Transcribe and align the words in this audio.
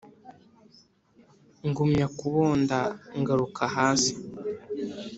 ngumya 1.67 2.07
kubonda 2.17 2.79
ngaruka 3.19 3.63
hasi 3.75 4.13